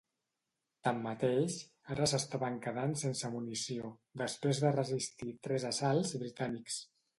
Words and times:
Tanmateix, 0.85 1.57
ara 1.95 2.07
s'estaven 2.13 2.57
quedant 2.63 2.97
sense 3.03 3.31
munició, 3.35 3.93
després 4.23 4.65
de 4.67 4.75
resistir 4.81 5.37
tres 5.49 5.71
assalts 5.73 6.19
britànics. 6.27 6.83